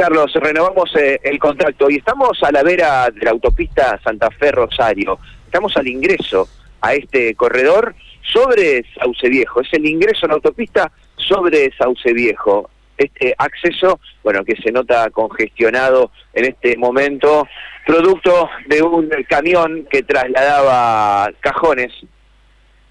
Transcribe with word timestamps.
Carlos, 0.00 0.32
renovamos 0.32 0.96
eh, 0.96 1.20
el 1.22 1.38
contacto 1.38 1.90
y 1.90 1.96
estamos 1.96 2.42
a 2.42 2.50
la 2.50 2.62
vera 2.62 3.10
de 3.10 3.22
la 3.22 3.32
autopista 3.32 4.00
Santa 4.02 4.30
Fe 4.30 4.50
Rosario. 4.50 5.18
Estamos 5.44 5.76
al 5.76 5.86
ingreso 5.88 6.48
a 6.80 6.94
este 6.94 7.34
corredor 7.34 7.94
sobre 8.22 8.82
Sauce 8.94 9.28
Viejo. 9.28 9.60
Es 9.60 9.70
el 9.74 9.84
ingreso 9.84 10.24
a 10.24 10.28
la 10.28 10.34
autopista 10.36 10.90
sobre 11.16 11.70
Sauce 11.76 12.14
Viejo. 12.14 12.70
Este 12.96 13.34
acceso, 13.36 14.00
bueno, 14.24 14.42
que 14.42 14.56
se 14.56 14.72
nota 14.72 15.10
congestionado 15.10 16.12
en 16.32 16.46
este 16.46 16.78
momento, 16.78 17.46
producto 17.84 18.48
de 18.68 18.82
un 18.82 19.10
camión 19.28 19.86
que 19.90 20.02
trasladaba 20.02 21.30
cajones 21.40 21.92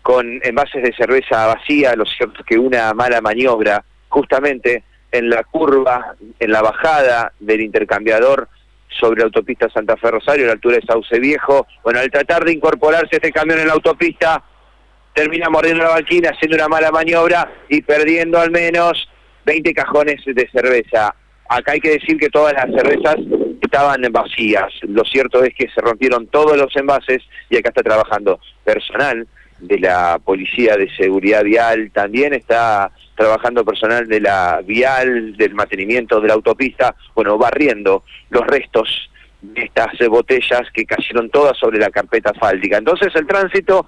con 0.04 0.40
envases 0.44 0.84
de 0.84 0.94
cerveza 0.94 1.48
vacía, 1.48 1.96
lo 1.96 2.06
cierto 2.06 2.44
que 2.44 2.60
una 2.60 2.94
mala 2.94 3.20
maniobra 3.20 3.84
justamente 4.10 4.84
en 5.12 5.30
la 5.30 5.44
curva, 5.44 6.16
en 6.40 6.52
la 6.52 6.62
bajada 6.62 7.34
del 7.40 7.62
intercambiador 7.62 8.48
sobre 8.90 9.20
la 9.20 9.26
autopista 9.26 9.70
Santa 9.70 9.98
Fe 9.98 10.12
Rosario, 10.12 10.46
a 10.46 10.48
la 10.48 10.54
altura 10.54 10.78
de 10.78 10.86
Sauce 10.86 11.20
Viejo. 11.20 11.68
Bueno, 11.84 12.00
al 12.00 12.10
tratar 12.10 12.44
de 12.44 12.54
incorporarse 12.54 13.16
este 13.16 13.32
camión 13.32 13.60
en 13.60 13.68
la 13.68 13.74
autopista, 13.74 14.44
termina 15.14 15.50
mordiendo 15.50 15.84
la 15.84 15.92
banquina, 15.92 16.32
haciendo 16.32 16.58
una 16.58 16.68
mala 16.68 16.92
maniobra 16.92 17.52
y 17.68 17.82
perdiendo 17.82 18.40
al 18.40 18.52
menos 18.52 19.10
20 19.46 19.74
cajones 19.74 20.22
de 20.26 20.50
cerveza. 20.52 21.16
Acá 21.50 21.72
hay 21.74 21.80
que 21.80 21.92
decir 21.92 22.18
que 22.18 22.30
todas 22.30 22.54
las 22.54 22.66
cervezas 22.66 23.16
estaban 23.62 24.02
vacías. 24.12 24.72
Lo 24.82 25.04
cierto 25.04 25.44
es 25.44 25.54
que 25.56 25.70
se 25.70 25.82
rompieron 25.82 26.28
todos 26.28 26.58
los 26.58 26.76
envases 26.76 27.24
y 27.50 27.58
acá 27.58 27.70
está 27.70 27.84
trabajando 27.84 28.40
personal 28.64 29.28
de 29.60 29.80
la 29.80 30.20
Policía 30.24 30.78
de 30.78 30.90
Seguridad 30.96 31.44
Vial, 31.44 31.92
también 31.92 32.34
está 32.34 32.92
trabajando 33.20 33.66
personal 33.66 34.08
de 34.08 34.22
la 34.22 34.62
Vial, 34.66 35.36
del 35.36 35.54
mantenimiento 35.54 36.22
de 36.22 36.30
la 36.30 36.36
autopista, 36.36 36.96
bueno, 37.14 37.38
barriendo 37.38 38.04
los 38.30 38.48
restos 38.48 39.12
de 39.42 39.64
estas 39.64 39.92
botellas 40.08 40.62
que 40.74 40.86
cayeron 40.86 41.30
todas 41.30 41.58
sobre 41.58 41.80
la 41.80 41.90
carpeta 41.90 42.30
asfáltica. 42.30 42.78
Entonces 42.78 43.14
el 43.16 43.28
tránsito 43.28 43.86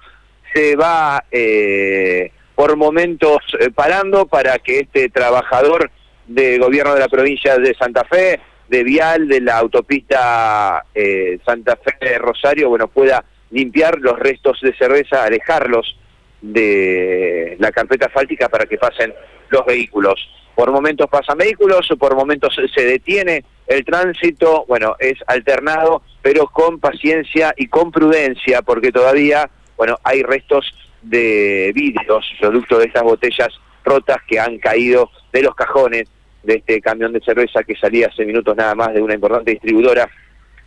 se 0.52 0.76
va 0.76 1.24
eh, 1.30 2.30
por 2.54 2.76
momentos 2.76 3.38
eh, 3.58 3.70
parando 3.70 4.26
para 4.26 4.58
que 4.58 4.80
este 4.80 5.08
trabajador 5.08 5.90
de 6.26 6.58
gobierno 6.58 6.92
de 6.92 7.00
la 7.00 7.08
provincia 7.08 7.56
de 7.56 7.74
Santa 7.74 8.04
Fe, 8.04 8.38
de 8.68 8.84
Vial, 8.84 9.28
de 9.28 9.40
la 9.40 9.58
autopista 9.58 10.84
eh, 10.94 11.38
Santa 11.44 11.76
Fe 11.76 12.18
Rosario, 12.18 12.68
bueno, 12.68 12.88
pueda 12.88 13.24
limpiar 13.50 13.98
los 13.98 14.18
restos 14.18 14.58
de 14.60 14.74
cerveza, 14.76 15.24
alejarlos 15.24 15.96
de 16.42 17.56
la 17.58 17.70
carpeta 17.70 18.06
asfáltica 18.06 18.48
para 18.48 18.66
que 18.66 18.76
pasen 18.76 19.14
los 19.48 19.64
vehículos. 19.64 20.28
Por 20.54 20.70
momentos 20.70 21.08
pasan 21.08 21.38
vehículos, 21.38 21.88
por 21.98 22.14
momentos 22.14 22.54
se 22.74 22.84
detiene 22.84 23.44
el 23.66 23.84
tránsito, 23.84 24.66
bueno, 24.68 24.96
es 24.98 25.14
alternado, 25.26 26.02
pero 26.20 26.46
con 26.48 26.78
paciencia 26.78 27.54
y 27.56 27.68
con 27.68 27.90
prudencia, 27.90 28.60
porque 28.60 28.92
todavía, 28.92 29.48
bueno, 29.76 29.96
hay 30.04 30.22
restos 30.22 30.66
de 31.00 31.72
vidrios, 31.74 32.26
producto 32.38 32.78
de 32.78 32.86
estas 32.86 33.02
botellas 33.02 33.48
rotas 33.84 34.18
que 34.28 34.38
han 34.38 34.58
caído 34.58 35.10
de 35.32 35.42
los 35.42 35.54
cajones 35.54 36.08
de 36.42 36.54
este 36.54 36.80
camión 36.80 37.12
de 37.12 37.20
cerveza 37.20 37.62
que 37.62 37.76
salía 37.76 38.08
hace 38.08 38.24
minutos 38.24 38.56
nada 38.56 38.74
más 38.74 38.92
de 38.92 39.00
una 39.00 39.14
importante 39.14 39.52
distribuidora 39.52 40.08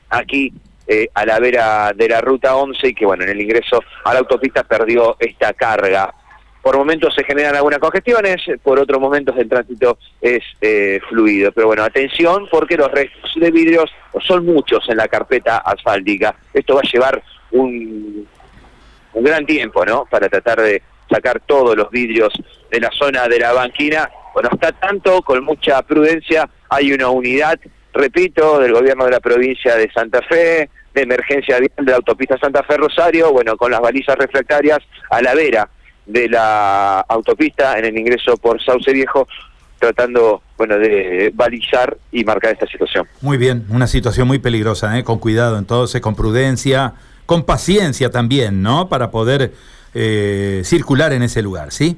aquí 0.10 0.54
eh, 0.88 1.10
a 1.14 1.26
la 1.26 1.40
vera 1.40 1.94
de 1.96 2.08
la 2.08 2.22
ruta 2.22 2.56
11 2.56 2.90
y 2.90 2.94
que 2.94 3.06
bueno, 3.06 3.24
en 3.24 3.32
el 3.32 3.42
ingreso 3.42 3.84
a 4.04 4.14
la 4.14 4.20
autopista 4.20 4.64
perdió 4.64 5.16
esta 5.20 5.54
carga. 5.54 6.14
Por 6.62 6.78
momentos 6.78 7.14
se 7.14 7.24
generan 7.24 7.56
algunas 7.56 7.80
congestiones, 7.80 8.42
por 8.64 8.80
otros 8.80 9.00
momentos 9.00 9.36
el 9.38 9.48
tránsito 9.48 9.98
es 10.22 10.44
eh, 10.62 11.00
fluido. 11.10 11.52
Pero 11.52 11.68
bueno, 11.68 11.84
atención 11.84 12.48
porque 12.50 12.78
los 12.78 12.92
restos 12.92 13.32
de 13.36 13.52
vidrios 13.52 13.92
son 14.22 14.46
muchos 14.46 14.88
en 14.90 14.98
la 14.98 15.08
carpeta 15.08 15.58
asfáltica. 15.58 16.36
Esto 16.54 16.76
va 16.76 16.82
a 16.84 16.92
llevar 16.92 17.24
un, 17.52 18.28
un 19.14 19.24
gran 19.24 19.46
tiempo, 19.46 19.86
¿no? 19.86 20.06
Para 20.06 20.28
tratar 20.28 20.62
de 20.62 20.82
sacar 21.10 21.40
todos 21.46 21.76
los 21.76 21.90
vidrios 21.92 22.34
de 22.72 22.80
la 22.80 22.90
zona 22.92 23.28
de 23.28 23.40
la 23.40 23.54
banquina. 23.54 24.10
Bueno, 24.34 24.50
está 24.52 24.72
tanto, 24.72 25.22
con 25.22 25.44
mucha 25.44 25.82
prudencia, 25.84 26.50
hay 26.70 26.92
una 26.92 27.10
unidad 27.10 27.60
repito, 27.96 28.60
del 28.60 28.74
gobierno 28.74 29.06
de 29.06 29.12
la 29.12 29.20
provincia 29.20 29.76
de 29.76 29.90
Santa 29.92 30.22
Fe, 30.22 30.70
de 30.96 31.02
emergencia 31.02 31.60
vial 31.60 31.72
de 31.78 31.92
la 31.92 31.98
autopista 31.98 32.38
Santa 32.38 32.64
Fe 32.64 32.78
Rosario, 32.78 33.32
bueno, 33.32 33.58
con 33.58 33.70
las 33.70 33.82
balizas 33.82 34.16
refractarias 34.18 34.80
a 35.12 35.22
la 35.22 35.36
vera 35.36 35.70
de 36.06 36.30
la 36.30 37.02
autopista 37.02 37.78
en 37.78 37.86
el 37.86 37.98
ingreso 37.98 38.38
por 38.38 38.64
Sauce 38.64 38.92
Viejo, 38.94 39.28
tratando, 39.78 40.42
bueno, 40.58 40.78
de 40.78 41.32
balizar 41.36 41.98
y 42.12 42.24
marcar 42.24 42.54
esta 42.54 42.66
situación. 42.68 43.06
Muy 43.22 43.38
bien, 43.38 43.66
una 43.70 43.88
situación 43.88 44.28
muy 44.28 44.40
peligrosa, 44.40 44.98
¿eh? 44.98 45.04
con 45.04 45.20
cuidado 45.20 45.58
entonces, 45.58 46.00
con 46.02 46.16
prudencia, 46.16 46.94
con 47.26 47.44
paciencia 47.44 48.10
también, 48.10 48.62
¿no? 48.62 48.88
Para 48.88 49.12
poder 49.12 49.52
eh, 49.94 50.62
circular 50.64 51.12
en 51.12 51.24
ese 51.24 51.42
lugar, 51.42 51.72
¿sí? 51.72 51.98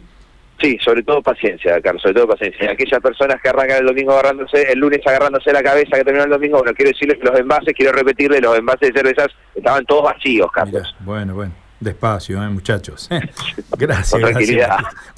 Sí, 0.60 0.78
sobre 0.84 1.04
todo 1.04 1.22
paciencia, 1.22 1.80
Carlos, 1.82 2.02
sobre 2.02 2.16
todo 2.16 2.30
paciencia. 2.30 2.72
Aquellas 2.72 3.00
personas 3.00 3.40
que 3.42 3.50
arrancan 3.50 3.78
el 3.80 3.86
domingo 3.86 4.14
agarrándose, 4.14 4.72
el 4.72 4.80
lunes 4.80 5.02
agarrándose 5.06 5.54
la 5.54 5.62
cabeza 5.62 5.98
que 5.98 6.04
terminó 6.04 6.24
el 6.24 6.32
domingo, 6.32 6.58
bueno, 6.58 6.74
quiero 6.74 6.92
decirles 6.92 7.20
que 7.20 7.26
los 7.26 7.40
envases, 7.40 7.74
quiero 7.76 7.92
repetirles, 7.92 8.42
los 8.42 8.58
envases 8.58 8.92
de 8.92 9.00
cervezas 9.00 9.28
estaban 9.54 9.86
todos 9.86 10.04
vacíos, 10.06 10.52
Carlos. 10.52 10.96
bueno, 11.02 11.36
bueno, 11.36 11.54
despacio, 11.80 12.42
¿eh, 12.42 12.50
muchachos. 12.50 13.08
gracias, 13.78 14.20
gracias. 14.20 14.70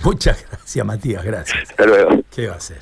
Muchas 0.04 0.46
gracias, 0.50 0.86
Matías, 0.86 1.24
gracias. 1.24 1.70
Hasta 1.70 1.86
luego. 1.86 2.22
¿Qué 2.36 2.48
va 2.48 2.54
a 2.54 2.58
hacer? 2.58 2.80